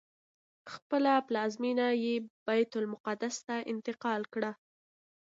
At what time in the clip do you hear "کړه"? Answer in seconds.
4.33-4.51